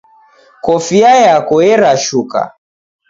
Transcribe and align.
Kofia 0.65 1.11
yako 1.25 1.55
yerashuka 1.67 2.39